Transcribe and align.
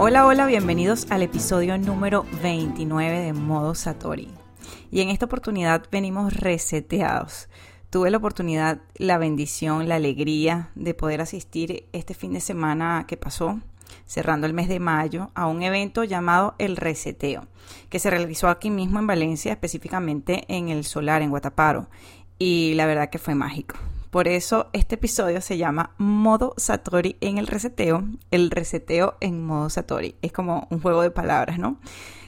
Hola, 0.00 0.26
hola, 0.26 0.46
bienvenidos 0.46 1.10
al 1.10 1.22
episodio 1.22 1.76
número 1.76 2.24
29 2.40 3.18
de 3.18 3.32
Modo 3.32 3.74
Satori. 3.74 4.28
Y 4.92 5.00
en 5.00 5.08
esta 5.08 5.26
oportunidad 5.26 5.86
venimos 5.90 6.34
reseteados. 6.34 7.48
Tuve 7.90 8.08
la 8.12 8.18
oportunidad, 8.18 8.80
la 8.94 9.18
bendición, 9.18 9.88
la 9.88 9.96
alegría 9.96 10.70
de 10.76 10.94
poder 10.94 11.20
asistir 11.20 11.88
este 11.92 12.14
fin 12.14 12.32
de 12.32 12.40
semana 12.40 13.06
que 13.08 13.16
pasó, 13.16 13.58
cerrando 14.06 14.46
el 14.46 14.54
mes 14.54 14.68
de 14.68 14.78
mayo, 14.78 15.32
a 15.34 15.48
un 15.48 15.64
evento 15.64 16.04
llamado 16.04 16.54
El 16.58 16.76
Reseteo, 16.76 17.48
que 17.88 17.98
se 17.98 18.08
realizó 18.08 18.50
aquí 18.50 18.70
mismo 18.70 19.00
en 19.00 19.08
Valencia, 19.08 19.50
específicamente 19.50 20.44
en 20.46 20.68
el 20.68 20.84
Solar, 20.84 21.22
en 21.22 21.30
Guataparo. 21.30 21.88
Y 22.38 22.74
la 22.74 22.86
verdad 22.86 23.10
que 23.10 23.18
fue 23.18 23.34
mágico. 23.34 23.74
Por 24.10 24.26
eso 24.26 24.70
este 24.72 24.94
episodio 24.94 25.42
se 25.42 25.58
llama 25.58 25.90
Modo 25.98 26.54
Satori 26.56 27.18
en 27.20 27.36
el 27.36 27.46
reseteo, 27.46 28.04
el 28.30 28.50
reseteo 28.50 29.18
en 29.20 29.44
modo 29.44 29.68
Satori. 29.68 30.16
Es 30.22 30.32
como 30.32 30.66
un 30.70 30.80
juego 30.80 31.02
de 31.02 31.10
palabras, 31.10 31.58
¿no? 31.58 31.78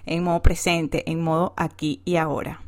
En 0.05 0.23
modo 0.23 0.43
presente, 0.43 1.11
en 1.11 1.23
modo 1.23 1.55
aquí 1.57 2.03
y 2.05 2.17
ahora. 2.17 2.61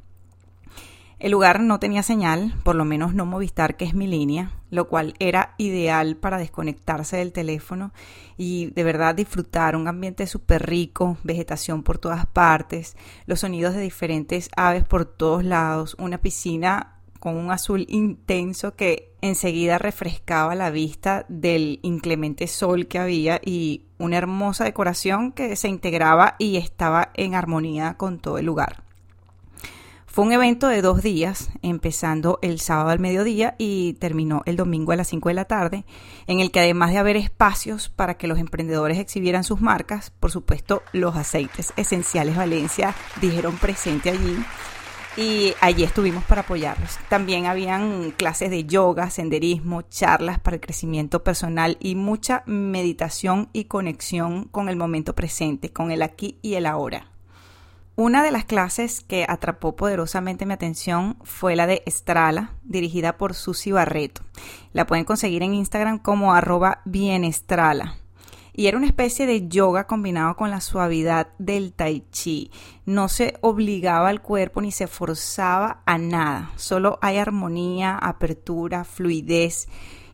El 1.18 1.32
lugar 1.32 1.60
no 1.60 1.78
tenía 1.78 2.02
señal, 2.02 2.54
por 2.64 2.74
lo 2.74 2.86
menos 2.86 3.14
no 3.14 3.26
Movistar, 3.26 3.76
que 3.76 3.84
es 3.84 3.94
mi 3.94 4.06
línea, 4.06 4.50
lo 4.70 4.88
cual 4.88 5.14
era 5.20 5.54
ideal 5.58 6.16
para 6.16 6.38
desconectarse 6.38 7.18
del 7.18 7.32
teléfono 7.32 7.92
y 8.38 8.70
de 8.70 8.82
verdad 8.82 9.14
disfrutar 9.14 9.76
un 9.76 9.86
ambiente 9.86 10.26
súper 10.26 10.66
rico, 10.66 11.18
vegetación 11.22 11.82
por 11.82 11.98
todas 11.98 12.26
partes, 12.26 12.96
los 13.26 13.40
sonidos 13.40 13.74
de 13.74 13.82
diferentes 13.82 14.48
aves 14.56 14.84
por 14.84 15.04
todos 15.04 15.44
lados, 15.44 15.94
una 15.98 16.18
piscina 16.18 17.01
con 17.22 17.36
un 17.36 17.52
azul 17.52 17.86
intenso 17.88 18.74
que 18.74 19.14
enseguida 19.20 19.78
refrescaba 19.78 20.56
la 20.56 20.70
vista 20.70 21.24
del 21.28 21.78
inclemente 21.82 22.48
sol 22.48 22.88
que 22.88 22.98
había 22.98 23.40
y 23.44 23.84
una 23.98 24.16
hermosa 24.16 24.64
decoración 24.64 25.30
que 25.30 25.54
se 25.54 25.68
integraba 25.68 26.34
y 26.40 26.56
estaba 26.56 27.12
en 27.14 27.36
armonía 27.36 27.94
con 27.94 28.18
todo 28.18 28.38
el 28.38 28.46
lugar. 28.46 28.82
Fue 30.06 30.24
un 30.24 30.32
evento 30.32 30.66
de 30.66 30.82
dos 30.82 31.00
días, 31.00 31.50
empezando 31.62 32.40
el 32.42 32.58
sábado 32.58 32.90
al 32.90 32.98
mediodía 32.98 33.54
y 33.56 33.92
terminó 34.00 34.42
el 34.44 34.56
domingo 34.56 34.90
a 34.90 34.96
las 34.96 35.06
5 35.06 35.28
de 35.28 35.34
la 35.36 35.44
tarde, 35.44 35.84
en 36.26 36.40
el 36.40 36.50
que 36.50 36.58
además 36.58 36.90
de 36.90 36.98
haber 36.98 37.16
espacios 37.16 37.88
para 37.88 38.14
que 38.14 38.26
los 38.26 38.40
emprendedores 38.40 38.98
exhibieran 38.98 39.44
sus 39.44 39.60
marcas, 39.60 40.10
por 40.10 40.32
supuesto 40.32 40.82
los 40.92 41.14
aceites 41.14 41.72
esenciales 41.76 42.36
Valencia 42.36 42.96
dijeron 43.20 43.56
presente 43.58 44.10
allí 44.10 44.36
y 45.16 45.54
allí 45.60 45.84
estuvimos 45.84 46.24
para 46.24 46.42
apoyarlos. 46.42 46.98
También 47.08 47.46
habían 47.46 48.12
clases 48.12 48.50
de 48.50 48.64
yoga, 48.64 49.10
senderismo, 49.10 49.82
charlas 49.82 50.38
para 50.38 50.56
el 50.56 50.60
crecimiento 50.60 51.22
personal 51.22 51.76
y 51.80 51.94
mucha 51.94 52.42
meditación 52.46 53.48
y 53.52 53.64
conexión 53.64 54.44
con 54.44 54.68
el 54.68 54.76
momento 54.76 55.14
presente, 55.14 55.72
con 55.72 55.90
el 55.90 56.02
aquí 56.02 56.38
y 56.42 56.54
el 56.54 56.66
ahora. 56.66 57.08
Una 57.94 58.22
de 58.22 58.30
las 58.30 58.46
clases 58.46 59.02
que 59.02 59.26
atrapó 59.28 59.76
poderosamente 59.76 60.46
mi 60.46 60.54
atención 60.54 61.18
fue 61.24 61.56
la 61.56 61.66
de 61.66 61.82
Estrala, 61.84 62.54
dirigida 62.62 63.18
por 63.18 63.34
Susi 63.34 63.70
Barreto. 63.70 64.22
La 64.72 64.86
pueden 64.86 65.04
conseguir 65.04 65.42
en 65.42 65.52
Instagram 65.52 65.98
como 65.98 66.32
arroba 66.32 66.80
bienestrala 66.86 68.01
y 68.54 68.66
era 68.66 68.76
una 68.76 68.86
especie 68.86 69.26
de 69.26 69.48
yoga 69.48 69.86
combinado 69.86 70.36
con 70.36 70.50
la 70.50 70.60
suavidad 70.60 71.28
del 71.38 71.72
tai 71.72 72.04
chi. 72.10 72.50
No 72.84 73.08
se 73.08 73.34
obligaba 73.40 74.08
al 74.08 74.22
cuerpo 74.22 74.60
ni 74.60 74.72
se 74.72 74.86
forzaba 74.86 75.82
a 75.86 75.98
nada, 75.98 76.52
solo 76.56 76.98
hay 77.02 77.18
armonía, 77.18 77.96
apertura, 77.96 78.84
fluidez 78.84 79.68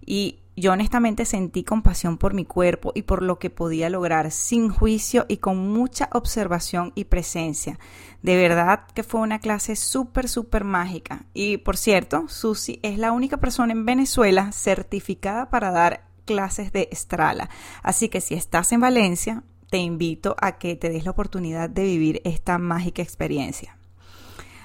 y 0.04 0.40
yo 0.58 0.72
honestamente 0.72 1.24
sentí 1.24 1.62
compasión 1.62 2.18
por 2.18 2.34
mi 2.34 2.44
cuerpo 2.44 2.90
y 2.92 3.02
por 3.02 3.22
lo 3.22 3.38
que 3.38 3.48
podía 3.48 3.88
lograr 3.90 4.32
sin 4.32 4.70
juicio 4.70 5.24
y 5.28 5.36
con 5.36 5.72
mucha 5.72 6.08
observación 6.12 6.92
y 6.96 7.04
presencia. 7.04 7.78
De 8.22 8.36
verdad 8.36 8.80
que 8.92 9.04
fue 9.04 9.20
una 9.20 9.38
clase 9.38 9.76
súper, 9.76 10.28
súper 10.28 10.64
mágica. 10.64 11.26
Y 11.32 11.58
por 11.58 11.76
cierto, 11.76 12.24
Susi 12.28 12.80
es 12.82 12.98
la 12.98 13.12
única 13.12 13.36
persona 13.36 13.72
en 13.72 13.86
Venezuela 13.86 14.50
certificada 14.50 15.48
para 15.48 15.70
dar 15.70 16.07
clases 16.28 16.72
de 16.72 16.90
Estrala. 16.92 17.48
Así 17.82 18.10
que 18.10 18.20
si 18.20 18.34
estás 18.34 18.70
en 18.72 18.80
Valencia, 18.80 19.42
te 19.70 19.78
invito 19.78 20.36
a 20.40 20.58
que 20.58 20.76
te 20.76 20.90
des 20.90 21.06
la 21.06 21.12
oportunidad 21.12 21.70
de 21.70 21.84
vivir 21.84 22.20
esta 22.24 22.58
mágica 22.58 23.00
experiencia. 23.00 23.78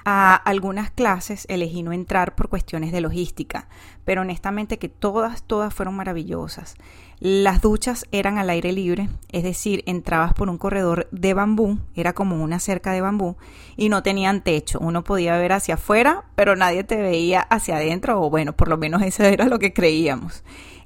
A 0.06 0.34
algunas 0.34 0.90
clases 0.90 1.46
elegí 1.48 1.82
no 1.82 1.92
entrar 1.92 2.34
por 2.34 2.50
cuestiones 2.50 2.92
de 2.92 3.00
logística, 3.00 3.68
pero 4.04 4.20
honestamente 4.20 4.78
que 4.78 4.90
todas, 4.90 5.42
todas 5.44 5.72
fueron 5.72 5.96
maravillosas. 5.96 6.74
Las 7.20 7.62
duchas 7.62 8.04
eran 8.12 8.36
al 8.36 8.50
aire 8.50 8.72
libre, 8.72 9.08
es 9.32 9.44
decir, 9.44 9.82
entrabas 9.86 10.34
por 10.34 10.50
un 10.50 10.58
corredor 10.58 11.08
de 11.10 11.32
bambú, 11.32 11.78
era 11.94 12.12
como 12.12 12.42
una 12.44 12.58
cerca 12.58 12.92
de 12.92 13.00
bambú, 13.00 13.36
y 13.78 13.88
no 13.88 14.02
tenían 14.02 14.42
techo. 14.42 14.78
Uno 14.78 15.04
podía 15.04 15.38
ver 15.38 15.52
hacia 15.52 15.76
afuera, 15.76 16.24
pero 16.34 16.54
nadie 16.54 16.84
te 16.84 16.96
veía 16.96 17.40
hacia 17.40 17.76
adentro, 17.76 18.20
o 18.20 18.28
bueno, 18.28 18.52
por 18.52 18.68
lo 18.68 18.76
menos 18.76 19.00
eso 19.00 19.22
era 19.22 19.46
lo 19.46 19.58
que 19.58 19.72
creíamos. 19.72 20.44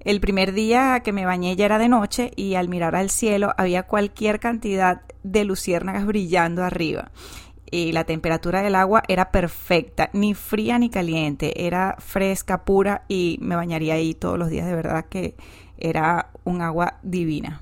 El 0.09 0.21
primer 0.21 0.55
día 0.55 1.01
que 1.05 1.13
me 1.13 1.27
bañé 1.27 1.55
ya 1.55 1.67
era 1.67 1.77
de 1.77 1.91
noche 1.91 2.31
y 2.35 2.55
al 2.55 2.71
mirar 2.71 2.97
al 2.97 3.11
cielo 3.11 3.53
había 3.59 3.83
cualquier 3.83 4.41
cantidad 4.41 5.03
de 5.23 5.45
luciérnagas 5.45 6.07
brillando 6.07 6.65
arriba. 6.65 7.11
Y 7.71 7.93
la 7.93 8.05
temperatura 8.05 8.63
del 8.63 8.77
agua 8.77 9.03
era 9.07 9.31
perfecta, 9.31 10.09
ni 10.15 10.33
fría 10.33 10.79
ni 10.79 10.89
caliente, 10.89 11.67
era 11.67 11.97
fresca, 11.99 12.65
pura 12.65 13.05
y 13.07 13.37
me 13.43 13.55
bañaría 13.55 13.97
ahí 13.97 14.15
todos 14.15 14.39
los 14.39 14.49
días, 14.49 14.67
de 14.67 14.75
verdad 14.75 15.05
que 15.11 15.37
era 15.77 16.31
un 16.43 16.63
agua 16.63 16.95
divina. 17.03 17.61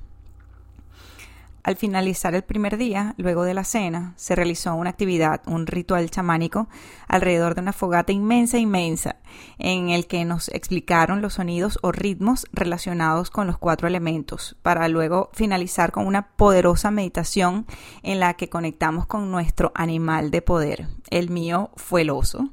Al 1.67 1.75
finalizar 1.75 2.33
el 2.37 2.45
primer 2.45 2.77
día, 2.77 3.17
luego 3.17 3.43
de 3.43 3.53
la 3.53 3.65
cena, 3.65 4.15
se 4.15 4.37
realizó 4.37 4.77
una 4.77 4.91
actividad, 4.91 5.43
un 5.47 5.67
ritual 5.67 6.09
chamánico, 6.13 6.69
alrededor 7.09 7.57
de 7.57 7.63
una 7.63 7.73
fogata 7.73 8.13
inmensa, 8.13 8.57
inmensa, 8.57 9.17
en 9.59 9.89
el 9.89 10.07
que 10.07 10.25
nos 10.25 10.49
explicaron 10.51 11.23
los 11.23 11.35
sonidos 11.35 11.81
o 11.83 11.91
ritmos 11.91 12.47
relacionados 12.53 13.31
con 13.31 13.49
los 13.49 13.59
cuatro 13.59 13.89
elementos, 13.89 14.57
para 14.63 14.87
luego 14.87 15.29
finalizar 15.33 15.91
con 15.91 16.07
una 16.07 16.29
poderosa 16.37 16.93
meditación 16.93 17.67
en 18.05 18.21
la 18.21 18.35
que 18.35 18.49
conectamos 18.49 19.07
con 19.07 19.33
nuestro 19.33 19.73
animal 19.75 20.31
de 20.31 20.43
poder. 20.43 20.87
El 21.11 21.31
mío 21.31 21.73
fue 21.75 22.03
el 22.03 22.11
oso. 22.11 22.49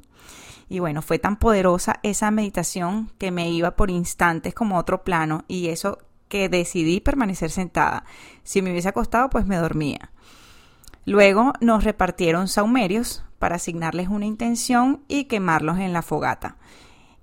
Y 0.70 0.80
bueno, 0.80 1.04
fue 1.04 1.20
tan 1.20 1.38
poderosa 1.38 2.00
esa 2.02 2.32
meditación 2.32 3.12
que 3.20 3.30
me 3.30 3.52
iba 3.52 3.76
por 3.76 3.92
instantes 3.92 4.56
como 4.56 4.80
otro 4.80 5.04
plano 5.04 5.46
y 5.48 5.68
eso 5.68 6.00
que 6.34 6.50
decidí 6.50 7.00
permanecer 7.00 7.52
sentada. 7.52 8.06
Si 8.42 8.64
me 8.64 8.72
hubiese 8.72 8.90
acostado, 8.90 9.30
pues 9.30 9.46
me 9.46 9.58
dormía. 9.58 10.10
Luego 11.06 11.54
nos 11.62 11.84
repartieron 11.84 12.48
saumerios 12.48 13.24
para 13.38 13.58
asignarles 13.58 14.08
una 14.08 14.26
intención 14.26 15.04
y 15.08 15.26
quemarlos 15.26 15.78
en 15.78 15.94
la 15.94 16.02
fogata. 16.02 16.58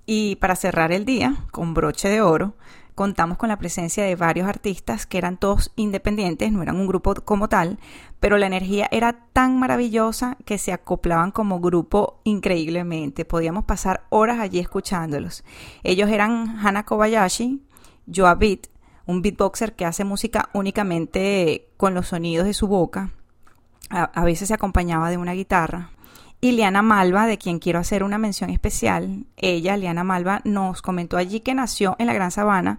Y 0.06 0.36
para 0.36 0.54
cerrar 0.54 0.92
el 0.92 1.04
día, 1.04 1.34
con 1.50 1.74
broche 1.74 2.08
de 2.08 2.20
oro, 2.20 2.54
contamos 2.94 3.36
con 3.36 3.48
la 3.48 3.58
presencia 3.58 4.04
de 4.04 4.14
varios 4.14 4.46
artistas 4.46 5.06
que 5.06 5.18
eran 5.18 5.38
todos 5.38 5.72
independientes, 5.74 6.52
no 6.52 6.62
eran 6.62 6.76
un 6.76 6.86
grupo 6.86 7.12
como 7.24 7.48
tal, 7.48 7.80
pero 8.20 8.38
la 8.38 8.46
energía 8.46 8.86
era 8.92 9.24
tan 9.32 9.58
maravillosa 9.58 10.36
que 10.44 10.56
se 10.56 10.72
acoplaban 10.72 11.32
como 11.32 11.58
grupo 11.58 12.20
increíblemente. 12.22 13.24
Podíamos 13.24 13.64
pasar 13.64 14.04
horas 14.08 14.38
allí 14.38 14.60
escuchándolos. 14.60 15.42
Ellos 15.82 16.08
eran 16.10 16.64
Hana 16.64 16.84
Kobayashi, 16.84 17.60
Joabit, 18.06 18.68
un 19.06 19.22
beatboxer 19.22 19.74
que 19.74 19.86
hace 19.86 20.04
música 20.04 20.50
únicamente 20.52 21.68
con 21.76 21.94
los 21.94 22.08
sonidos 22.08 22.46
de 22.46 22.54
su 22.54 22.66
boca. 22.66 23.10
A, 23.88 24.24
veces 24.24 24.48
se 24.48 24.54
acompañaba 24.54 25.10
de 25.10 25.16
una 25.16 25.32
guitarra. 25.32 25.90
Y 26.40 26.52
Liana 26.52 26.80
Malva, 26.80 27.26
de 27.26 27.38
quien 27.38 27.58
quiero 27.58 27.80
hacer 27.80 28.04
una 28.04 28.18
mención 28.18 28.50
especial, 28.50 29.26
ella, 29.36 29.76
Liana 29.76 30.04
Malva, 30.04 30.40
nos 30.44 30.80
comentó 30.80 31.16
allí 31.16 31.40
que 31.40 31.54
nació 31.54 31.96
en 31.98 32.06
la 32.06 32.14
Gran 32.14 32.30
Sabana 32.30 32.78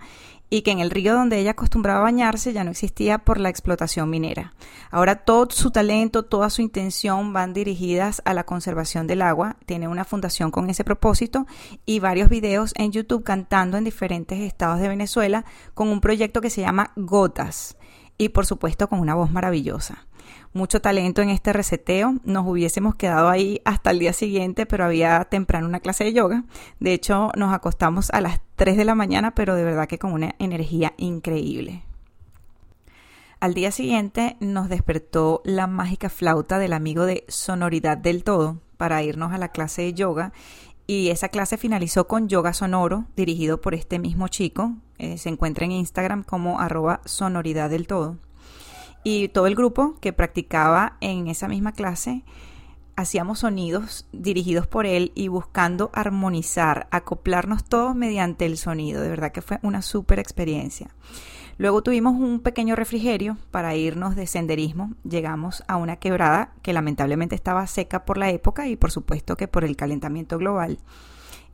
y 0.51 0.61
que 0.63 0.71
en 0.71 0.79
el 0.79 0.91
río 0.91 1.13
donde 1.13 1.39
ella 1.39 1.51
acostumbraba 1.51 2.01
bañarse 2.01 2.51
ya 2.51 2.65
no 2.65 2.71
existía 2.71 3.19
por 3.19 3.39
la 3.39 3.49
explotación 3.49 4.09
minera. 4.09 4.53
Ahora 4.91 5.15
todo 5.15 5.47
su 5.49 5.71
talento, 5.71 6.23
toda 6.23 6.49
su 6.49 6.61
intención 6.61 7.31
van 7.31 7.53
dirigidas 7.53 8.21
a 8.25 8.33
la 8.33 8.43
conservación 8.43 9.07
del 9.07 9.21
agua. 9.21 9.55
Tiene 9.65 9.87
una 9.87 10.03
fundación 10.03 10.51
con 10.51 10.69
ese 10.69 10.83
propósito 10.83 11.47
y 11.85 11.99
varios 11.99 12.29
videos 12.29 12.73
en 12.75 12.91
YouTube 12.91 13.23
cantando 13.23 13.77
en 13.77 13.85
diferentes 13.85 14.41
estados 14.41 14.81
de 14.81 14.89
Venezuela 14.89 15.45
con 15.73 15.87
un 15.87 16.01
proyecto 16.01 16.41
que 16.41 16.49
se 16.49 16.61
llama 16.61 16.91
Gotas. 16.97 17.77
Y 18.17 18.29
por 18.29 18.45
supuesto 18.45 18.87
con 18.87 18.99
una 18.99 19.15
voz 19.15 19.31
maravillosa. 19.31 20.05
Mucho 20.53 20.81
talento 20.81 21.21
en 21.21 21.29
este 21.29 21.53
reseteo, 21.53 22.15
nos 22.25 22.45
hubiésemos 22.45 22.95
quedado 22.95 23.29
ahí 23.29 23.61
hasta 23.63 23.91
el 23.91 23.99
día 23.99 24.13
siguiente, 24.13 24.65
pero 24.65 24.83
había 24.83 25.25
temprano 25.25 25.67
una 25.67 25.79
clase 25.79 26.03
de 26.03 26.13
yoga. 26.13 26.43
De 26.79 26.93
hecho, 26.93 27.31
nos 27.37 27.53
acostamos 27.53 28.09
a 28.11 28.19
las 28.19 28.41
3 28.57 28.75
de 28.75 28.85
la 28.85 28.95
mañana, 28.95 29.33
pero 29.33 29.55
de 29.55 29.63
verdad 29.63 29.87
que 29.87 29.97
con 29.97 30.11
una 30.11 30.35
energía 30.39 30.93
increíble. 30.97 31.83
Al 33.39 33.53
día 33.53 33.71
siguiente 33.71 34.37
nos 34.39 34.69
despertó 34.69 35.41
la 35.45 35.65
mágica 35.65 36.09
flauta 36.09 36.59
del 36.59 36.73
amigo 36.73 37.05
de 37.05 37.25
Sonoridad 37.27 37.97
del 37.97 38.23
Todo 38.23 38.59
para 38.77 39.01
irnos 39.03 39.31
a 39.31 39.37
la 39.37 39.49
clase 39.49 39.81
de 39.83 39.93
yoga 39.93 40.31
y 40.91 41.09
esa 41.09 41.29
clase 41.29 41.55
finalizó 41.55 42.05
con 42.05 42.27
yoga 42.27 42.51
sonoro 42.51 43.05
dirigido 43.15 43.61
por 43.61 43.73
este 43.73 43.97
mismo 43.97 44.27
chico. 44.27 44.73
Eh, 44.97 45.17
se 45.17 45.29
encuentra 45.29 45.63
en 45.63 45.71
Instagram 45.71 46.25
como 46.25 46.59
arroba 46.59 46.99
sonoridad 47.05 47.69
del 47.69 47.87
todo. 47.87 48.17
Y 49.01 49.29
todo 49.29 49.47
el 49.47 49.55
grupo 49.55 49.95
que 50.01 50.11
practicaba 50.11 50.97
en 50.99 51.29
esa 51.29 51.47
misma 51.47 51.71
clase 51.71 52.25
hacíamos 52.97 53.39
sonidos 53.39 54.05
dirigidos 54.11 54.67
por 54.67 54.85
él 54.85 55.13
y 55.15 55.29
buscando 55.29 55.91
armonizar, 55.93 56.89
acoplarnos 56.91 57.63
todos 57.63 57.95
mediante 57.95 58.45
el 58.45 58.57
sonido. 58.57 59.01
De 59.01 59.07
verdad 59.07 59.31
que 59.31 59.41
fue 59.41 59.59
una 59.61 59.81
súper 59.81 60.19
experiencia. 60.19 60.89
Luego 61.57 61.83
tuvimos 61.83 62.15
un 62.15 62.39
pequeño 62.39 62.75
refrigerio 62.75 63.37
para 63.51 63.75
irnos 63.75 64.15
de 64.15 64.27
senderismo. 64.27 64.93
Llegamos 65.03 65.63
a 65.67 65.77
una 65.77 65.97
quebrada 65.97 66.53
que 66.61 66.73
lamentablemente 66.73 67.35
estaba 67.35 67.67
seca 67.67 68.05
por 68.05 68.17
la 68.17 68.29
época 68.29 68.67
y 68.67 68.75
por 68.75 68.91
supuesto 68.91 69.37
que 69.37 69.47
por 69.47 69.63
el 69.63 69.75
calentamiento 69.75 70.37
global. 70.37 70.79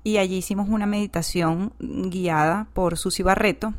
Y 0.03 0.17
allí 0.17 0.37
hicimos 0.37 0.69
una 0.69 0.85
meditación 0.85 1.73
guiada 1.79 2.67
por 2.73 2.97
Susi 2.97 3.23
Barreto, 3.23 3.73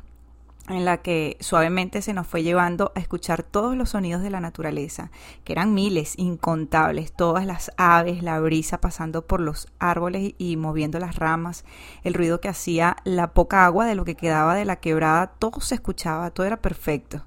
en 0.69 0.85
la 0.85 0.99
que 0.99 1.37
suavemente 1.41 2.03
se 2.03 2.13
nos 2.13 2.27
fue 2.27 2.43
llevando 2.43 2.93
a 2.95 3.01
escuchar 3.01 3.43
todos 3.43 3.77
los 3.77 3.91
sonidos 3.91 4.23
de 4.23 4.31
la 4.31 4.41
naturaleza, 4.41 5.11
que 5.45 5.53
eran 5.53 5.75
miles, 5.75 6.15
incontables, 6.17 7.13
todas 7.13 7.47
las 7.47 7.73
aves, 7.77 8.23
la 8.23 8.41
brisa 8.41 8.81
pasando 8.81 9.27
por 9.27 9.41
los 9.41 9.69
árboles 9.79 10.35
y 10.39 10.57
moviendo 10.57 10.99
las 10.99 11.17
ramas, 11.17 11.65
el 12.05 12.15
ruido 12.15 12.41
que 12.41 12.49
hacía 12.49 12.97
la 13.05 13.33
poca 13.33 13.65
agua 13.65 13.87
de 13.87 13.95
lo 13.95 14.05
que 14.05 14.15
quedaba 14.15 14.55
de 14.55 14.65
la 14.65 14.77
quebrada, 14.77 15.29
todo 15.39 15.61
se 15.61 15.75
escuchaba, 15.75 16.31
todo 16.31 16.47
era 16.47 16.61
perfecto. 16.61 17.25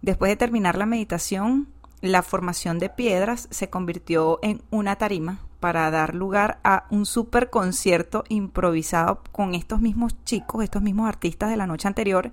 Después 0.00 0.30
de 0.30 0.36
terminar 0.36 0.76
la 0.76 0.86
meditación, 0.86 1.68
la 2.00 2.22
formación 2.22 2.78
de 2.78 2.88
piedras 2.88 3.48
se 3.50 3.70
convirtió 3.70 4.38
en 4.42 4.62
una 4.70 4.96
tarima 4.96 5.40
para 5.62 5.88
dar 5.92 6.16
lugar 6.16 6.58
a 6.64 6.86
un 6.90 7.06
super 7.06 7.48
concierto 7.48 8.24
improvisado 8.28 9.22
con 9.30 9.54
estos 9.54 9.80
mismos 9.80 10.16
chicos, 10.24 10.64
estos 10.64 10.82
mismos 10.82 11.08
artistas 11.08 11.50
de 11.50 11.56
la 11.56 11.68
noche 11.68 11.86
anterior 11.86 12.32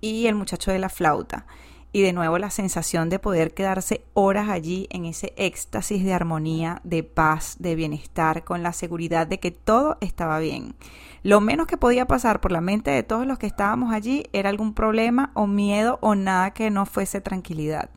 y 0.00 0.26
el 0.26 0.34
muchacho 0.34 0.72
de 0.72 0.78
la 0.78 0.88
flauta. 0.88 1.44
Y 1.92 2.00
de 2.00 2.14
nuevo 2.14 2.38
la 2.38 2.48
sensación 2.48 3.10
de 3.10 3.18
poder 3.18 3.52
quedarse 3.52 4.06
horas 4.14 4.48
allí 4.48 4.86
en 4.88 5.04
ese 5.04 5.34
éxtasis 5.36 6.02
de 6.02 6.14
armonía, 6.14 6.80
de 6.82 7.02
paz, 7.02 7.56
de 7.58 7.74
bienestar, 7.74 8.42
con 8.42 8.62
la 8.62 8.72
seguridad 8.72 9.26
de 9.26 9.38
que 9.38 9.50
todo 9.50 9.98
estaba 10.00 10.38
bien. 10.38 10.74
Lo 11.22 11.42
menos 11.42 11.66
que 11.66 11.76
podía 11.76 12.06
pasar 12.06 12.40
por 12.40 12.52
la 12.52 12.62
mente 12.62 12.90
de 12.90 13.02
todos 13.02 13.26
los 13.26 13.38
que 13.38 13.46
estábamos 13.46 13.92
allí 13.92 14.24
era 14.32 14.48
algún 14.48 14.72
problema 14.72 15.30
o 15.34 15.46
miedo 15.46 15.98
o 16.00 16.14
nada 16.14 16.54
que 16.54 16.70
no 16.70 16.86
fuese 16.86 17.20
tranquilidad. 17.20 17.90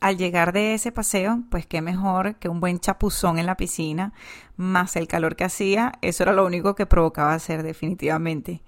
Al 0.00 0.16
llegar 0.16 0.52
de 0.52 0.74
ese 0.74 0.92
paseo, 0.92 1.42
pues 1.50 1.66
qué 1.66 1.80
mejor 1.80 2.36
que 2.36 2.48
un 2.48 2.60
buen 2.60 2.78
chapuzón 2.78 3.38
en 3.38 3.46
la 3.46 3.56
piscina, 3.56 4.12
más 4.56 4.94
el 4.94 5.08
calor 5.08 5.34
que 5.34 5.44
hacía, 5.44 5.92
eso 6.02 6.22
era 6.22 6.32
lo 6.32 6.46
único 6.46 6.76
que 6.76 6.86
provocaba 6.86 7.34
hacer 7.34 7.64
definitivamente. 7.64 8.62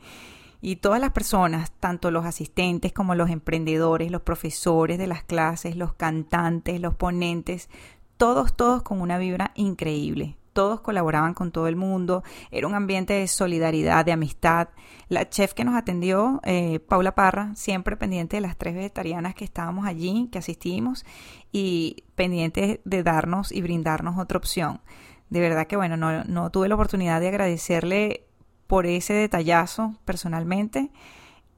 Y 0.61 0.77
todas 0.77 1.01
las 1.01 1.13
personas, 1.13 1.71
tanto 1.79 2.11
los 2.11 2.27
asistentes 2.27 2.93
como 2.93 3.15
los 3.15 3.31
emprendedores, 3.31 4.11
los 4.11 4.23
profesores 4.23 4.99
de 4.99 5.07
las 5.07 5.23
clases, 5.23 5.77
los 5.77 5.95
cantantes, 5.95 6.81
los 6.81 6.97
ponentes, 6.97 7.71
todos, 8.17 8.55
todos 8.57 8.83
con 8.83 9.01
una 9.01 9.17
vibra 9.17 9.53
increíble 9.55 10.37
todos 10.61 10.83
colaboraban 10.83 11.33
con 11.33 11.53
todo 11.53 11.69
el 11.69 11.77
mundo, 11.77 12.23
era 12.51 12.67
un 12.67 12.75
ambiente 12.75 13.15
de 13.15 13.29
solidaridad, 13.29 14.05
de 14.05 14.13
amistad. 14.13 14.69
La 15.09 15.27
chef 15.27 15.55
que 15.55 15.65
nos 15.65 15.75
atendió, 15.75 16.39
eh, 16.45 16.81
Paula 16.81 17.15
Parra, 17.15 17.55
siempre 17.55 17.97
pendiente 17.97 18.37
de 18.37 18.43
las 18.43 18.59
tres 18.59 18.75
vegetarianas 18.75 19.35
que 19.35 19.47
estábamos 19.47 19.87
allí, 19.87 20.29
que 20.31 20.39
asistimos, 20.39 21.07
y 21.51 22.05
pendiente 22.15 22.83
de 22.85 23.03
darnos 23.03 23.53
y 23.53 23.63
brindarnos 23.63 24.19
otra 24.19 24.37
opción. 24.37 24.83
De 25.31 25.41
verdad 25.41 25.67
que 25.67 25.77
bueno, 25.77 25.97
no, 25.97 26.25
no 26.25 26.51
tuve 26.51 26.69
la 26.69 26.75
oportunidad 26.75 27.23
de 27.23 27.29
agradecerle 27.29 28.27
por 28.67 28.85
ese 28.85 29.15
detallazo 29.15 29.95
personalmente, 30.05 30.91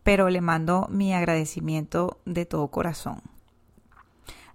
pero 0.04 0.30
le 0.30 0.40
mando 0.40 0.86
mi 0.92 1.12
agradecimiento 1.12 2.20
de 2.24 2.46
todo 2.46 2.68
corazón. 2.68 3.20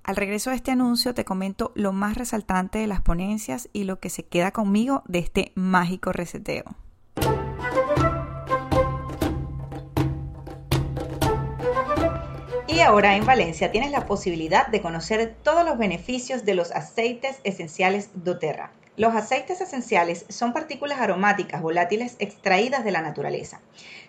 Al 0.08 0.16
regreso 0.16 0.52
a 0.52 0.56
este 0.56 0.72
anuncio 0.72 1.14
te 1.14 1.26
comento 1.26 1.74
lo 1.76 1.92
más 1.92 2.16
resaltante 2.16 2.80
de 2.80 2.88
las 2.88 3.02
ponencias 3.02 3.68
y 3.74 3.84
lo 3.84 4.00
que 4.00 4.10
se 4.10 4.24
queda 4.24 4.52
conmigo 4.52 5.04
de 5.06 5.20
este 5.20 5.52
mágico 5.54 6.14
reseteo. 6.14 6.64
Y 12.70 12.80
ahora 12.80 13.18
en 13.18 13.26
Valencia 13.26 13.70
tienes 13.74 13.92
la 13.92 14.06
posibilidad 14.06 14.68
de 14.68 14.82
conocer 14.82 15.36
todos 15.44 15.66
los 15.66 15.78
beneficios 15.78 16.46
de 16.46 16.56
los 16.56 16.72
aceites 16.72 17.42
esenciales 17.44 18.12
doTERRA. 18.14 18.72
Los 18.96 19.14
aceites 19.14 19.60
esenciales 19.60 20.26
son 20.30 20.54
partículas 20.54 21.02
aromáticas 21.02 21.62
volátiles 21.62 22.16
extraídas 22.20 22.86
de 22.86 22.92
la 22.92 23.02
naturaleza. 23.02 23.60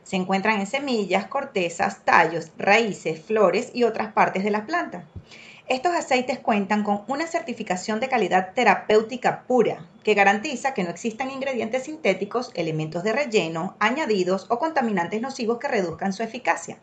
Se 0.04 0.14
encuentran 0.14 0.60
en 0.60 0.68
semillas, 0.68 1.26
cortezas, 1.26 2.04
tallos, 2.04 2.52
raíces, 2.56 3.20
flores 3.20 3.72
y 3.74 3.82
otras 3.82 4.12
partes 4.12 4.44
de 4.44 4.52
las 4.52 4.62
plantas. 4.62 5.02
Estos 5.68 5.94
aceites 5.94 6.38
cuentan 6.38 6.82
con 6.82 7.02
una 7.08 7.26
certificación 7.26 8.00
de 8.00 8.08
calidad 8.08 8.54
terapéutica 8.54 9.42
pura 9.46 9.86
que 10.02 10.14
garantiza 10.14 10.72
que 10.72 10.82
no 10.82 10.88
existan 10.88 11.30
ingredientes 11.30 11.84
sintéticos, 11.84 12.52
elementos 12.54 13.04
de 13.04 13.12
relleno, 13.12 13.76
añadidos 13.78 14.46
o 14.48 14.58
contaminantes 14.58 15.20
nocivos 15.20 15.58
que 15.58 15.68
reduzcan 15.68 16.14
su 16.14 16.22
eficacia. 16.22 16.78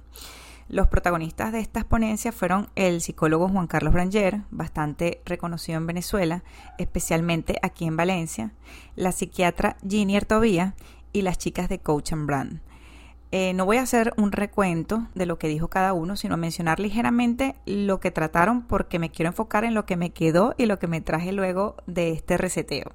Los 0.71 0.89
protagonistas 0.89 1.53
de 1.53 1.61
estas 1.61 1.85
ponencias 1.85 2.35
fueron 2.35 2.71
el 2.75 3.03
psicólogo 3.03 3.51
Juan 3.51 3.67
Carlos 3.67 3.93
Branger, 3.93 4.41
bastante 4.51 5.21
reconocido 5.27 5.77
en 5.77 5.87
Venezuela, 5.87 6.45
especialmente 6.79 7.59
aquí 7.61 7.85
en 7.85 7.99
Valencia, 7.99 8.53
la 8.97 9.13
psiquiatra 9.13 9.77
Ginny 9.87 10.17
Ertovía 10.17 10.77
y 11.13 11.21
las 11.21 11.37
chicas 11.37 11.69
de 11.69 11.81
Coach 11.81 12.15
and 12.15 12.27
Brand. 12.27 12.61
Eh, 13.33 13.53
no 13.53 13.67
voy 13.67 13.77
a 13.77 13.83
hacer 13.83 14.15
un 14.17 14.33
recuento 14.33 15.09
de 15.15 15.27
lo 15.27 15.39
que 15.39 15.49
dijo 15.49 15.69
cada 15.69 15.93
uno, 15.93 16.17
sino 16.17 16.39
mencionar 16.39 16.81
ligeramente 16.81 17.55
lo 17.67 18.01
que 18.01 18.11
trataron 18.11 18.63
porque 18.63 18.99
me 18.99 19.11
quiero 19.11 19.29
enfocar 19.29 19.65
en 19.65 19.75
lo 19.75 19.85
que 19.85 19.99
me 19.99 20.09
quedó 20.09 20.55
y 20.57 20.65
lo 20.65 20.79
que 20.79 20.87
me 20.87 21.03
traje 21.03 21.33
luego 21.33 21.77
de 21.87 22.13
este 22.13 22.39
reseteo. 22.39 22.93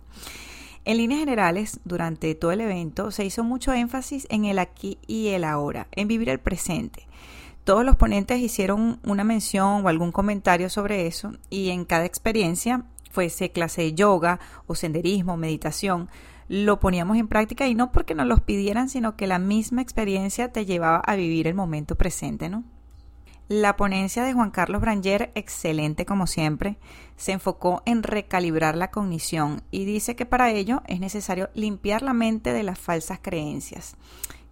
En 0.88 0.96
líneas 0.96 1.20
generales, 1.20 1.82
durante 1.84 2.34
todo 2.34 2.53
el 2.53 2.62
evento 2.62 3.12
se 3.12 3.25
hizo 3.25 3.44
mucho 3.44 3.74
énfasis 3.74 4.25
en 4.29 4.46
el 4.46 4.58
aquí 4.58 4.98
y 5.06 5.27
el 5.27 5.44
ahora, 5.44 5.88
en 5.91 6.08
vivir 6.08 6.29
el 6.29 6.39
presente. 6.39 7.08
Todos 7.65 7.84
los 7.84 7.98
ponentes 7.98 8.39
hicieron 8.39 9.01
una 9.03 9.25
mención 9.25 9.86
o 9.86 9.89
algún 9.89 10.13
comentario 10.13 10.70
sobre 10.70 11.06
eso 11.06 11.34
y 11.50 11.72
en 11.72 11.84
cada 11.84 12.06
experiencia, 12.06 12.86
fuese 13.12 13.51
clase 13.51 13.82
de 13.82 13.96
yoga 13.96 14.39
o 14.65 14.75
senderismo, 14.75 15.36
meditación, 15.36 16.08
lo 16.48 16.79
poníamos 16.79 17.17
en 17.17 17.27
práctica 17.27 17.67
y 17.67 17.75
no 17.75 17.91
porque 17.91 18.15
nos 18.15 18.27
los 18.27 18.39
pidieran, 18.39 18.88
sino 18.88 19.17
que 19.17 19.27
la 19.27 19.39
misma 19.39 19.82
experiencia 19.82 20.53
te 20.53 20.65
llevaba 20.65 21.00
a 21.00 21.17
vivir 21.17 21.48
el 21.48 21.53
momento 21.53 21.96
presente, 21.96 22.48
¿no? 22.48 22.63
La 23.50 23.77
ponencia 23.77 24.24
de 24.25 24.34
Juan 24.34 24.51
Carlos 24.51 24.82
Branger, 24.82 25.32
excelente 25.34 26.06
como 26.06 26.27
siempre, 26.27 26.77
se 27.16 27.32
enfocó 27.32 27.82
en 27.86 28.04
recalibrar 28.04 28.75
la 28.75 28.92
cognición 28.92 29.63
y 29.72 29.86
dice 29.86 30.18
que 30.18 30.25
para 30.25 30.51
ello 30.51 30.82
es 30.86 31.00
necesario 31.00 31.50
limpiar 31.54 32.01
la 32.01 32.12
mente 32.12 32.51
de 32.51 32.63
las 32.63 32.77
falsas 32.77 33.20
creencias 33.22 33.96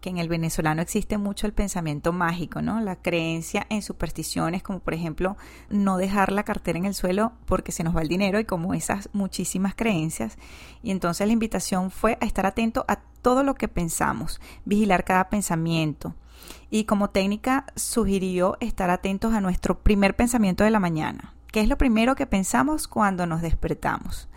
que 0.05 0.11
en 0.11 0.19
el 0.19 0.29
venezolano 0.29 0.83
existe 0.83 1.17
mucho 1.17 1.47
el 1.47 1.53
pensamiento 1.53 2.13
mágico, 2.13 2.61
¿no? 2.61 2.79
La 2.79 2.95
creencia 2.95 3.65
en 3.69 3.81
supersticiones, 3.81 4.61
como 4.61 4.77
por 4.77 4.93
ejemplo 4.93 5.35
no 5.71 5.97
dejar 5.97 6.31
la 6.31 6.43
cartera 6.43 6.77
en 6.77 6.85
el 6.85 6.93
suelo 6.93 7.31
porque 7.47 7.71
se 7.71 7.83
nos 7.83 7.95
va 7.95 8.03
el 8.03 8.07
dinero 8.07 8.39
y 8.39 8.45
como 8.45 8.75
esas 8.75 9.09
muchísimas 9.13 9.73
creencias. 9.73 10.37
Y 10.83 10.91
entonces 10.91 11.25
la 11.25 11.33
invitación 11.33 11.89
fue 11.89 12.19
a 12.21 12.25
estar 12.25 12.45
atento 12.45 12.85
a 12.87 12.97
todo 13.23 13.41
lo 13.41 13.55
que 13.55 13.67
pensamos, 13.67 14.39
vigilar 14.63 15.05
cada 15.05 15.27
pensamiento. 15.29 16.13
Y 16.69 16.85
como 16.85 17.09
técnica 17.09 17.65
sugirió 17.75 18.57
estar 18.59 18.89
atentos 18.89 19.33
a 19.33 19.41
nuestro 19.41 19.79
primer 19.79 20.15
pensamiento 20.15 20.63
de 20.63 20.71
la 20.71 20.79
mañana, 20.79 21.33
que 21.51 21.61
es 21.61 21.67
lo 21.67 21.77
primero 21.77 22.15
que 22.15 22.25
pensamos 22.25 22.87
cuando 22.87 23.25
nos 23.25 23.41
despertamos. 23.41 24.27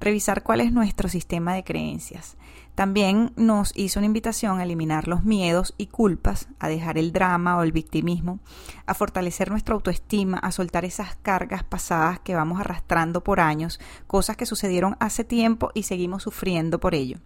Revisar 0.00 0.42
cuál 0.42 0.60
es 0.60 0.72
nuestro 0.72 1.08
sistema 1.08 1.54
de 1.54 1.64
creencias 1.64 2.36
también 2.76 3.32
nos 3.36 3.72
hizo 3.74 3.98
una 3.98 4.06
invitación 4.06 4.60
a 4.60 4.64
eliminar 4.64 5.08
los 5.08 5.24
miedos 5.24 5.74
y 5.78 5.86
culpas, 5.86 6.46
a 6.58 6.68
dejar 6.68 6.98
el 6.98 7.10
drama 7.10 7.56
o 7.56 7.62
el 7.62 7.72
victimismo, 7.72 8.38
a 8.84 8.92
fortalecer 8.92 9.50
nuestra 9.50 9.74
autoestima, 9.74 10.36
a 10.36 10.52
soltar 10.52 10.84
esas 10.84 11.16
cargas 11.16 11.64
pasadas 11.64 12.20
que 12.20 12.34
vamos 12.34 12.60
arrastrando 12.60 13.24
por 13.24 13.40
años, 13.40 13.80
cosas 14.06 14.36
que 14.36 14.44
sucedieron 14.44 14.94
hace 15.00 15.24
tiempo 15.24 15.70
y 15.72 15.84
seguimos 15.84 16.22
sufriendo 16.22 16.78
por 16.78 16.94
ello. 16.94 17.18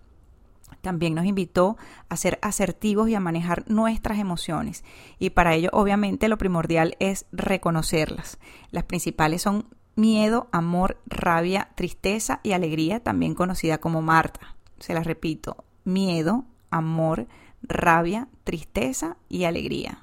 También 0.81 1.15
nos 1.15 1.27
invitó 1.27 1.77
a 2.09 2.17
ser 2.17 2.39
asertivos 2.43 3.09
y 3.09 3.15
a 3.15 3.21
manejar 3.21 3.65
nuestras 3.69 4.19
emociones. 4.19 4.85
Y 5.19 5.31
para 5.31 5.55
ello, 5.55 5.71
obviamente, 5.73 6.29
lo 6.29 6.39
primordial 6.39 6.97
es 7.01 7.27
reconocerlas. 7.33 8.39
Las 8.71 8.85
principales 8.85 9.43
son 9.43 9.67
miedo, 9.97 10.49
amor, 10.53 10.99
rabia, 11.07 11.71
tristeza 11.75 12.41
y 12.43 12.53
alegría, 12.53 13.01
también 13.01 13.35
conocida 13.35 13.79
como 13.79 14.03
Marta 14.03 14.57
se 14.81 14.95
las 14.95 15.07
repito, 15.07 15.65
miedo, 15.85 16.45
amor, 16.71 17.29
rabia, 17.63 18.29
tristeza 18.45 19.17
y 19.29 19.45
alegría. 19.45 20.03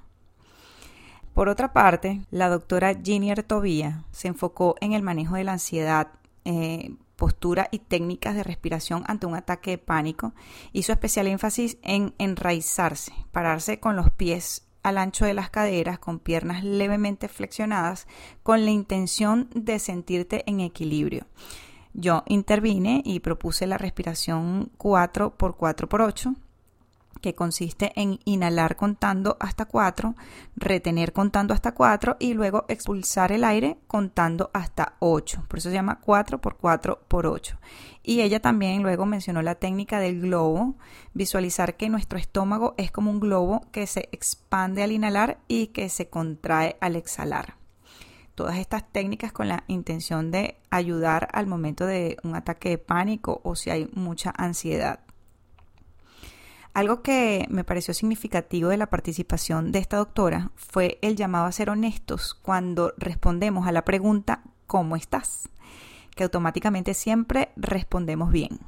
Por 1.34 1.50
otra 1.50 1.74
parte, 1.74 2.22
la 2.32 2.48
doctora 2.50 2.96
Ginier 2.96 3.44
Tobía 3.44 4.06
se 4.12 4.30
enfocó 4.30 4.76
en 4.80 4.94
el 4.94 5.04
manejo 5.04 5.36
de 5.36 5.44
la 5.44 5.54
ansiedad, 5.54 6.08
eh, 6.46 6.96
postura 7.18 7.68
y 7.72 7.80
técnicas 7.80 8.36
de 8.36 8.44
respiración 8.44 9.04
ante 9.08 9.26
un 9.26 9.36
ataque 9.36 9.72
de 9.72 9.78
pánico. 9.78 10.34
Hizo 10.72 10.94
especial 10.94 11.28
énfasis 11.28 11.78
en 11.82 12.14
enraizarse, 12.18 13.12
pararse 13.34 13.82
con 13.82 13.98
los 13.98 14.10
pies 14.12 14.66
al 14.84 14.98
ancho 14.98 15.26
de 15.26 15.34
las 15.34 15.50
caderas, 15.50 16.00
con 16.00 16.20
piernas 16.20 16.64
levemente 16.64 17.28
flexionadas, 17.28 18.08
con 18.44 18.64
la 18.64 18.72
intención 18.72 19.50
de 19.54 19.80
sentirte 19.80 20.50
en 20.50 20.62
equilibrio. 20.62 21.26
Yo 21.94 22.24
intervine 22.28 23.02
y 23.04 23.20
propuse 23.20 23.68
la 23.68 23.78
respiración 23.78 24.72
4 24.78 25.36
por 25.36 25.58
4 25.58 25.90
por 25.90 26.02
8 26.02 26.36
que 27.22 27.36
consiste 27.36 27.92
en 27.96 28.20
inhalar 28.26 28.76
contando 28.76 29.38
hasta 29.40 29.66
4, 29.66 30.16
retener 30.56 31.14
contando 31.14 31.54
hasta 31.54 31.74
4 31.74 32.18
y 32.20 32.34
luego 32.34 32.66
expulsar 32.68 33.32
el 33.32 33.44
aire 33.44 33.78
contando 33.88 34.50
hasta 34.54 34.94
8. 35.00 35.46
Por 35.48 35.60
eso 35.60 35.70
se 35.70 35.76
llama 35.76 36.00
4 36.00 36.40
por 36.40 36.58
4 36.58 37.00
por 37.08 37.28
8. 37.28 37.58
Y 38.04 38.22
ella 38.22 38.42
también 38.42 38.84
luego 38.84 39.06
mencionó 39.06 39.42
la 39.42 39.56
técnica 39.56 40.00
del 40.00 40.22
globo, 40.22 40.76
visualizar 41.14 41.76
que 41.76 41.90
nuestro 41.90 42.18
estómago 42.18 42.74
es 42.78 42.92
como 42.92 43.12
un 43.12 43.20
globo 43.20 43.66
que 43.72 43.88
se 43.88 44.10
expande 44.12 44.84
al 44.84 44.92
inhalar 44.92 45.40
y 45.48 45.68
que 45.68 45.90
se 45.90 46.10
contrae 46.10 46.78
al 46.80 46.96
exhalar 46.96 47.56
todas 48.38 48.58
estas 48.58 48.88
técnicas 48.92 49.32
con 49.32 49.48
la 49.48 49.64
intención 49.66 50.30
de 50.30 50.60
ayudar 50.70 51.28
al 51.34 51.48
momento 51.48 51.88
de 51.88 52.18
un 52.24 52.36
ataque 52.36 52.70
de 52.70 52.78
pánico 52.78 53.42
o 53.44 53.56
si 53.56 53.72
hay 53.72 53.90
mucha 53.96 54.32
ansiedad. 54.38 55.00
Algo 56.78 57.02
que 57.02 57.48
me 57.50 57.64
pareció 57.64 57.96
significativo 57.96 58.70
de 58.70 58.78
la 58.78 58.92
participación 58.92 59.72
de 59.72 59.80
esta 59.80 59.98
doctora 59.98 60.52
fue 60.54 61.00
el 61.02 61.16
llamado 61.16 61.48
a 61.48 61.52
ser 61.52 61.72
honestos 61.72 62.36
cuando 62.36 62.94
respondemos 63.00 63.66
a 63.66 63.72
la 63.72 63.84
pregunta 63.84 64.44
¿cómo 64.68 64.96
estás? 64.96 65.50
que 66.16 66.24
automáticamente 66.24 66.94
siempre 66.94 67.50
respondemos 67.56 68.32
bien. 68.32 68.60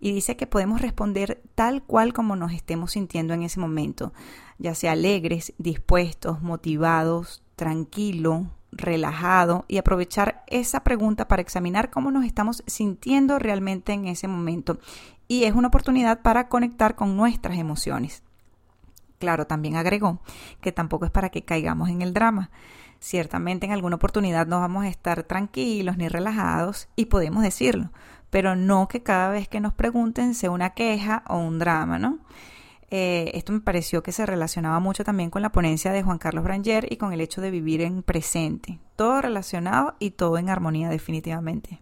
Y 0.00 0.12
dice 0.12 0.34
que 0.34 0.46
podemos 0.46 0.80
responder 0.80 1.42
tal 1.54 1.82
cual 1.82 2.14
como 2.14 2.36
nos 2.36 2.52
estemos 2.52 2.92
sintiendo 2.92 3.34
en 3.34 3.42
ese 3.42 3.60
momento, 3.60 4.14
ya 4.56 4.74
sea 4.74 4.92
alegres, 4.92 5.52
dispuestos, 5.58 6.40
motivados, 6.40 7.42
tranquilo, 7.56 8.46
relajado 8.72 9.66
y 9.68 9.76
aprovechar 9.76 10.42
esa 10.46 10.82
pregunta 10.84 11.28
para 11.28 11.42
examinar 11.42 11.90
cómo 11.90 12.10
nos 12.10 12.24
estamos 12.24 12.64
sintiendo 12.66 13.38
realmente 13.38 13.92
en 13.92 14.06
ese 14.06 14.26
momento. 14.26 14.78
Y 15.32 15.44
es 15.44 15.54
una 15.54 15.68
oportunidad 15.68 16.20
para 16.20 16.50
conectar 16.50 16.94
con 16.94 17.16
nuestras 17.16 17.56
emociones. 17.56 18.22
Claro, 19.18 19.46
también 19.46 19.76
agregó 19.76 20.20
que 20.60 20.72
tampoco 20.72 21.06
es 21.06 21.10
para 21.10 21.30
que 21.30 21.42
caigamos 21.42 21.88
en 21.88 22.02
el 22.02 22.12
drama. 22.12 22.50
Ciertamente 23.00 23.64
en 23.64 23.72
alguna 23.72 23.96
oportunidad 23.96 24.46
no 24.46 24.60
vamos 24.60 24.84
a 24.84 24.88
estar 24.88 25.22
tranquilos 25.22 25.96
ni 25.96 26.06
relajados 26.08 26.90
y 26.96 27.06
podemos 27.06 27.42
decirlo, 27.42 27.92
pero 28.28 28.56
no 28.56 28.88
que 28.88 29.02
cada 29.02 29.30
vez 29.30 29.48
que 29.48 29.60
nos 29.60 29.72
pregunten 29.72 30.34
sea 30.34 30.50
una 30.50 30.74
queja 30.74 31.24
o 31.26 31.38
un 31.38 31.58
drama, 31.58 31.98
¿no? 31.98 32.18
Eh, 32.90 33.30
esto 33.32 33.54
me 33.54 33.60
pareció 33.60 34.02
que 34.02 34.12
se 34.12 34.26
relacionaba 34.26 34.80
mucho 34.80 35.02
también 35.02 35.30
con 35.30 35.40
la 35.40 35.50
ponencia 35.50 35.92
de 35.92 36.02
Juan 36.02 36.18
Carlos 36.18 36.44
Branger 36.44 36.92
y 36.92 36.98
con 36.98 37.14
el 37.14 37.22
hecho 37.22 37.40
de 37.40 37.50
vivir 37.50 37.80
en 37.80 38.02
presente. 38.02 38.80
Todo 38.96 39.22
relacionado 39.22 39.94
y 39.98 40.10
todo 40.10 40.36
en 40.36 40.50
armonía 40.50 40.90
definitivamente. 40.90 41.81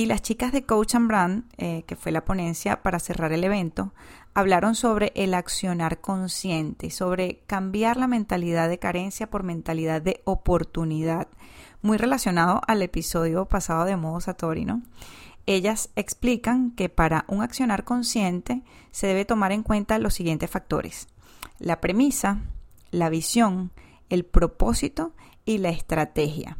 Y 0.00 0.06
las 0.06 0.22
chicas 0.22 0.50
de 0.50 0.64
Coach 0.64 0.94
and 0.94 1.08
Brand, 1.08 1.44
eh, 1.58 1.82
que 1.86 1.94
fue 1.94 2.10
la 2.10 2.24
ponencia 2.24 2.82
para 2.82 3.00
cerrar 3.00 3.34
el 3.34 3.44
evento, 3.44 3.92
hablaron 4.32 4.74
sobre 4.74 5.12
el 5.14 5.34
accionar 5.34 6.00
consciente, 6.00 6.88
sobre 6.88 7.40
cambiar 7.46 7.98
la 7.98 8.06
mentalidad 8.06 8.70
de 8.70 8.78
carencia 8.78 9.28
por 9.28 9.42
mentalidad 9.42 10.00
de 10.00 10.22
oportunidad, 10.24 11.28
muy 11.82 11.98
relacionado 11.98 12.62
al 12.66 12.80
episodio 12.80 13.44
pasado 13.44 13.84
de 13.84 13.98
Modo 13.98 14.22
Satori, 14.22 14.64
¿no? 14.64 14.80
Ellas 15.44 15.90
explican 15.96 16.70
que 16.70 16.88
para 16.88 17.26
un 17.28 17.42
accionar 17.42 17.84
consciente 17.84 18.62
se 18.92 19.06
debe 19.06 19.26
tomar 19.26 19.52
en 19.52 19.62
cuenta 19.62 19.98
los 19.98 20.14
siguientes 20.14 20.48
factores. 20.48 21.08
La 21.58 21.82
premisa, 21.82 22.38
la 22.90 23.10
visión, 23.10 23.70
el 24.08 24.24
propósito 24.24 25.12
y 25.44 25.58
la 25.58 25.68
estrategia. 25.68 26.56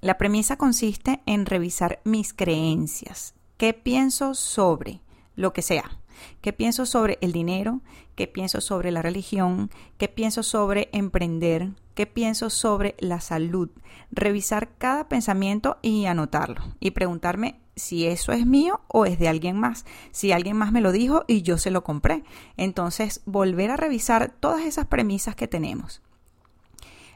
La 0.00 0.16
premisa 0.16 0.56
consiste 0.56 1.20
en 1.26 1.44
revisar 1.44 2.00
mis 2.04 2.32
creencias. 2.32 3.34
¿Qué 3.58 3.74
pienso 3.74 4.32
sobre 4.32 5.02
lo 5.36 5.52
que 5.52 5.60
sea? 5.60 5.98
¿Qué 6.40 6.54
pienso 6.54 6.86
sobre 6.86 7.18
el 7.20 7.32
dinero? 7.32 7.82
¿Qué 8.14 8.26
pienso 8.26 8.62
sobre 8.62 8.92
la 8.92 9.02
religión? 9.02 9.70
¿Qué 9.98 10.08
pienso 10.08 10.42
sobre 10.42 10.88
emprender? 10.92 11.72
¿Qué 11.94 12.06
pienso 12.06 12.48
sobre 12.48 12.94
la 12.98 13.20
salud? 13.20 13.68
Revisar 14.10 14.70
cada 14.78 15.06
pensamiento 15.06 15.76
y 15.82 16.06
anotarlo. 16.06 16.62
Y 16.80 16.92
preguntarme 16.92 17.60
si 17.76 18.06
eso 18.06 18.32
es 18.32 18.46
mío 18.46 18.80
o 18.88 19.04
es 19.04 19.18
de 19.18 19.28
alguien 19.28 19.58
más. 19.58 19.84
Si 20.12 20.32
alguien 20.32 20.56
más 20.56 20.72
me 20.72 20.80
lo 20.80 20.92
dijo 20.92 21.24
y 21.26 21.42
yo 21.42 21.58
se 21.58 21.70
lo 21.70 21.84
compré. 21.84 22.24
Entonces, 22.56 23.20
volver 23.26 23.70
a 23.70 23.76
revisar 23.76 24.32
todas 24.40 24.64
esas 24.64 24.86
premisas 24.86 25.36
que 25.36 25.46
tenemos. 25.46 26.00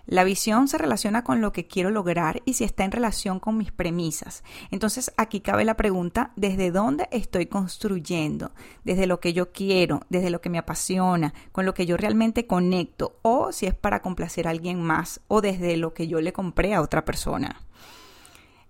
La 0.06 0.25
visión 0.25 0.68
se 0.68 0.76
relaciona 0.76 1.25
con 1.25 1.40
lo 1.40 1.52
que 1.52 1.66
quiero 1.66 1.90
lograr 1.90 2.42
y 2.44 2.54
si 2.54 2.64
está 2.64 2.84
en 2.84 2.92
relación 2.92 3.40
con 3.40 3.56
mis 3.56 3.73
premisas. 3.73 4.44
Entonces 4.70 5.12
aquí 5.16 5.40
cabe 5.40 5.64
la 5.64 5.76
pregunta, 5.76 6.32
¿desde 6.37 6.70
dónde 6.70 7.08
estoy 7.11 7.46
construyendo? 7.46 8.52
¿Desde 8.84 9.06
lo 9.06 9.20
que 9.20 9.32
yo 9.32 9.50
quiero? 9.52 10.02
¿Desde 10.11 10.30
lo 10.30 10.42
que 10.42 10.50
me 10.50 10.58
apasiona? 10.58 11.32
¿Con 11.52 11.64
lo 11.64 11.73
que 11.73 11.87
yo 11.87 11.96
realmente 11.96 12.46
conecto? 12.46 13.18
¿O 13.23 13.50
si 13.50 13.66
es 13.66 13.75
para 13.75 14.02
complacer 14.02 14.46
a 14.46 14.50
alguien 14.50 14.82
más? 14.82 15.20
¿O 15.26 15.40
desde 15.40 15.76
lo 15.78 15.94
que 15.94 16.06
yo 16.06 16.20
le 16.20 16.34
compré 16.34 16.75
a 16.75 16.82
otra 16.82 17.04
persona? 17.06 17.62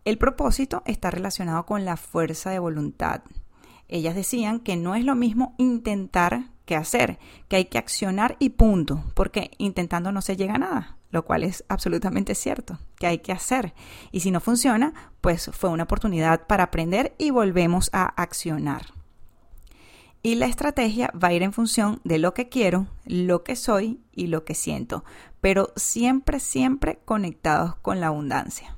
El 0.05 0.19
propósito 0.19 0.83
está 0.87 1.11
relacionado 1.11 1.67
con 1.67 1.85
la 1.85 1.97
fuerza 1.97 2.51
de 2.51 2.59
voluntad. 2.61 3.23
Ellas 3.89 4.15
decían 4.15 4.61
que 4.61 4.77
no 4.77 4.95
es 4.95 5.05
lo 5.05 5.15
mismo 5.15 5.55
intentar 5.59 6.51
que 6.65 6.77
hacer, 6.77 7.19
que 7.49 7.57
hay 7.57 7.65
que 7.67 7.79
accionar 7.79 8.37
y 8.39 8.51
punto, 8.51 9.05
porque 9.15 9.51
intentando 9.59 10.13
no 10.13 10.23
se 10.23 10.37
llega 10.37 10.55
a 10.55 10.59
nada, 10.59 10.97
lo 11.15 11.25
cual 11.25 11.45
es 11.45 11.65
absolutamente 11.69 12.35
cierto, 12.35 12.79
que 12.97 13.07
hay 13.07 13.19
que 13.19 13.33
hacer. 13.33 13.73
Y 14.13 14.21
si 14.21 14.31
no 14.31 14.41
funciona, 14.41 14.93
pues 15.21 15.51
fue 15.53 15.71
una 15.71 15.85
oportunidad 15.85 16.47
para 16.47 16.65
aprender 16.65 17.15
y 17.17 17.31
volvemos 17.31 17.89
a 17.93 18.05
accionar. 18.21 18.93
Y 20.23 20.35
la 20.35 20.47
estrategia 20.47 21.13
va 21.13 21.29
a 21.29 21.33
ir 21.33 21.43
en 21.43 21.53
función 21.53 22.01
de 22.03 22.19
lo 22.19 22.35
que 22.35 22.49
quiero, 22.49 22.89
lo 23.05 23.45
que 23.45 23.57
soy 23.57 24.01
y 24.13 24.27
lo 24.27 24.45
que 24.45 24.55
siento, 24.55 25.05
pero 25.41 25.73
siempre, 25.77 26.41
siempre 26.41 26.99
conectados 27.05 27.77
con 27.77 28.01
la 28.01 28.09
abundancia. 28.09 28.77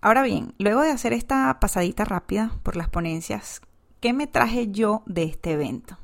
Ahora 0.00 0.22
bien, 0.22 0.54
luego 0.58 0.80
de 0.80 0.90
hacer 0.90 1.12
esta 1.12 1.58
pasadita 1.60 2.04
rápida 2.04 2.52
por 2.62 2.76
las 2.76 2.88
ponencias, 2.88 3.60
¿qué 4.00 4.12
me 4.12 4.26
traje 4.26 4.70
yo 4.70 5.02
de 5.04 5.24
este 5.24 5.52
evento? 5.52 5.98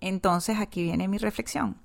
Entonces 0.00 0.58
aquí 0.58 0.82
viene 0.82 1.08
mi 1.08 1.16
reflexión. 1.16 1.76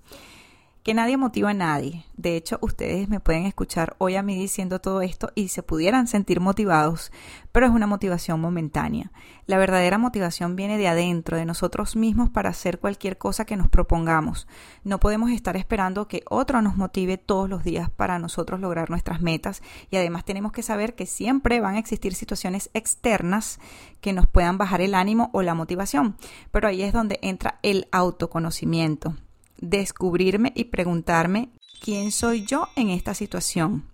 Que 0.84 0.96
nadie 0.96 1.16
motiva 1.16 1.52
a 1.52 1.54
nadie. 1.54 2.06
De 2.18 2.36
hecho, 2.36 2.58
ustedes 2.62 3.08
me 3.08 3.20
pueden 3.20 3.46
escuchar 3.46 3.96
hoy 4.00 4.16
a 4.16 4.24
mí 4.24 4.36
diciendo 4.36 4.82
todo 4.82 5.02
esto 5.02 5.32
y 5.36 5.50
se 5.50 5.62
pudieran 5.62 6.08
sentir 6.08 6.40
motivados, 6.40 7.12
pero 7.52 7.68
es 7.68 7.72
una 7.72 7.86
motivación 7.86 8.42
momentánea. 8.42 9.12
La 9.46 9.60
verdadera 9.60 10.00
motivación 10.00 10.56
viene 10.56 10.78
de 10.78 10.88
adentro, 10.88 11.38
de 11.38 11.46
nosotros 11.46 11.96
mismos 11.96 12.32
para 12.32 12.50
hacer 12.50 12.80
cualquier 12.80 13.20
cosa 13.20 13.46
que 13.46 13.58
nos 13.58 13.70
propongamos. 13.70 14.48
No 14.84 15.00
podemos 15.00 15.30
estar 15.30 15.56
esperando 15.56 16.08
que 16.08 16.24
otro 16.30 16.62
nos 16.64 16.78
motive 16.78 17.18
todos 17.18 17.48
los 17.48 17.64
días 17.64 17.92
para 17.92 18.18
nosotros 18.18 18.60
lograr 18.60 18.90
nuestras 18.90 19.22
metas 19.22 19.62
y 19.92 19.98
además 19.98 20.26
tenemos 20.26 20.52
que 20.52 20.64
saber 20.64 20.96
que 20.96 21.06
siempre 21.06 21.60
van 21.60 21.76
a 21.76 21.80
existir 21.80 22.16
situaciones 22.16 22.72
externas 22.74 23.60
que 24.00 24.14
nos 24.14 24.26
puedan 24.26 24.58
bajar 24.58 24.82
el 24.82 24.96
ánimo 24.96 25.30
o 25.34 25.44
la 25.44 25.54
motivación. 25.54 26.18
Pero 26.50 26.68
ahí 26.68 26.82
es 26.82 26.94
donde 26.94 27.20
entra 27.22 27.60
el 27.62 27.88
autoconocimiento 27.92 29.16
descubrirme 29.62 30.52
y 30.56 30.66
preguntarme 30.66 31.50
quién 31.82 32.12
soy 32.12 32.44
yo 32.44 32.68
en 32.76 32.90
esta 32.90 33.14
situación. 33.14 33.86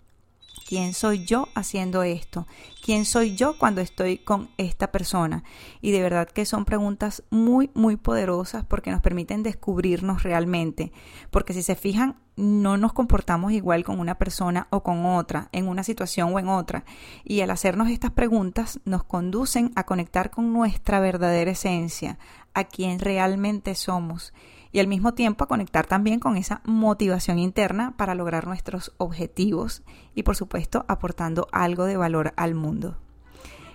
¿Quién 0.68 0.94
soy 0.94 1.24
yo 1.24 1.48
haciendo 1.56 2.04
esto? 2.04 2.46
¿Quién 2.84 3.06
soy 3.06 3.38
yo 3.38 3.58
cuando 3.58 3.80
estoy 3.80 4.18
con 4.18 4.50
esta 4.58 4.92
persona? 4.92 5.46
Y 5.80 5.92
de 5.92 6.02
verdad 6.02 6.28
que 6.28 6.46
son 6.46 6.66
preguntas 6.66 7.24
muy, 7.30 7.72
muy 7.74 7.96
poderosas 7.96 8.66
porque 8.66 8.92
nos 8.92 9.02
permiten 9.02 9.44
descubrirnos 9.44 10.24
realmente. 10.24 10.92
Porque 11.32 11.54
si 11.54 11.64
se 11.64 11.76
fijan, 11.76 12.18
no 12.36 12.76
nos 12.76 12.92
comportamos 12.92 13.54
igual 13.54 13.86
con 13.86 14.02
una 14.02 14.18
persona 14.18 14.68
o 14.70 14.84
con 14.84 15.06
otra, 15.06 15.48
en 15.54 15.70
una 15.70 15.84
situación 15.84 16.34
o 16.34 16.40
en 16.40 16.50
otra. 16.50 16.84
Y 17.24 17.40
al 17.40 17.52
hacernos 17.52 17.90
estas 17.90 18.12
preguntas 18.12 18.82
nos 18.84 19.06
conducen 19.06 19.72
a 19.78 19.86
conectar 19.86 20.32
con 20.32 20.52
nuestra 20.52 21.00
verdadera 21.00 21.52
esencia, 21.52 22.20
a 22.54 22.66
quien 22.66 23.00
realmente 23.00 23.74
somos 23.74 24.34
y 24.72 24.80
al 24.80 24.88
mismo 24.88 25.14
tiempo 25.14 25.48
conectar 25.48 25.86
también 25.86 26.20
con 26.20 26.38
esa 26.38 26.62
motivación 26.66 27.40
interna 27.40 27.94
para 27.98 28.16
lograr 28.16 28.48
nuestros 28.48 28.94
objetivos 28.98 29.84
y 30.16 30.24
por 30.24 30.36
supuesto 30.36 30.86
aportando 30.88 31.48
algo 31.52 31.86
de 31.86 31.98
valor 31.98 32.34
al 32.36 32.56
mundo. 32.56 32.98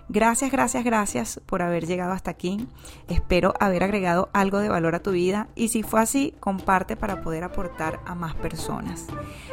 Gracias, 0.09 0.53
gracias, 0.53 0.85
gracias 0.85 1.41
por 1.47 1.63
haber 1.63 1.87
llegado 1.87 2.13
hasta 2.13 2.31
aquí. 2.31 2.67
Espero 3.09 3.55
haber 3.61 3.83
agregado 3.83 4.29
algo 4.35 4.59
de 4.59 4.69
valor 4.69 4.95
a 4.95 5.03
tu 5.03 5.13
vida 5.13 5.49
y 5.55 5.69
si 5.69 5.83
fue 5.83 6.01
así, 6.01 6.35
comparte 6.39 6.97
para 6.97 7.23
poder 7.23 7.45
aportar 7.45 8.01
a 8.05 8.15
más 8.15 8.35
personas. 8.35 9.07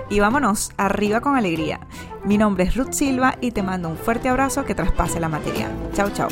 Y 0.09 0.19
vámonos, 0.19 0.71
arriba 0.75 1.21
con 1.21 1.37
alegría. 1.37 1.79
Mi 2.25 2.37
nombre 2.37 2.65
es 2.65 2.75
Ruth 2.75 2.91
Silva 2.91 3.37
y 3.39 3.51
te 3.51 3.63
mando 3.63 3.89
un 3.89 3.97
fuerte 3.97 4.27
abrazo 4.27 4.65
que 4.65 4.75
traspase 4.75 5.19
la 5.19 5.29
materia. 5.29 5.71
Chao, 5.93 6.09
chao. 6.09 6.27